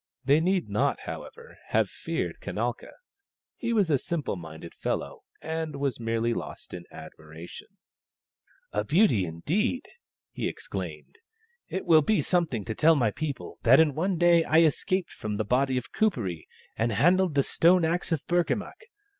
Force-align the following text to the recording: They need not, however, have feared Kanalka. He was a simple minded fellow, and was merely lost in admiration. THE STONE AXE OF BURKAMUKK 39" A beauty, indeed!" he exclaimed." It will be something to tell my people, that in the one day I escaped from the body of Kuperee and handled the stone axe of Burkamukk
They 0.25 0.39
need 0.39 0.67
not, 0.67 1.01
however, 1.01 1.59
have 1.67 1.87
feared 1.87 2.39
Kanalka. 2.41 2.89
He 3.55 3.71
was 3.71 3.91
a 3.91 3.99
simple 3.99 4.35
minded 4.35 4.73
fellow, 4.73 5.21
and 5.43 5.75
was 5.75 5.99
merely 5.99 6.33
lost 6.33 6.73
in 6.73 6.85
admiration. 6.91 7.67
THE 8.73 8.79
STONE 8.81 8.81
AXE 8.81 8.81
OF 8.81 8.81
BURKAMUKK 8.81 8.81
39" 8.81 8.81
A 8.81 8.87
beauty, 9.13 9.25
indeed!" 9.27 9.87
he 10.41 10.47
exclaimed." 10.47 11.19
It 11.77 11.85
will 11.85 12.01
be 12.01 12.21
something 12.23 12.65
to 12.65 12.73
tell 12.73 12.95
my 12.95 13.11
people, 13.11 13.59
that 13.61 13.79
in 13.79 13.89
the 13.89 13.93
one 13.93 14.17
day 14.17 14.43
I 14.43 14.61
escaped 14.61 15.11
from 15.13 15.37
the 15.37 15.45
body 15.45 15.77
of 15.77 15.91
Kuperee 15.93 16.47
and 16.75 16.91
handled 16.91 17.35
the 17.35 17.43
stone 17.43 17.85
axe 17.85 18.11
of 18.11 18.25
Burkamukk 18.25 18.81